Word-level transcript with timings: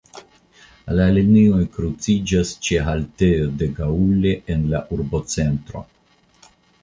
La 0.99 1.03
linioj 1.17 1.59
kruciĝas 1.75 2.53
ĉe 2.67 2.79
haltejo 2.87 3.51
"De 3.59 3.67
Gaulle" 3.81 4.31
en 4.55 4.67
la 4.73 4.81
urbocentro. 4.97 5.85